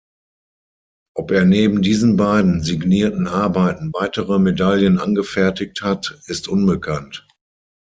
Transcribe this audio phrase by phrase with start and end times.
[1.15, 7.27] Ob er neben diesen beiden signierten Arbeiten weitere Medaillen angefertigt hat, ist unbekannt.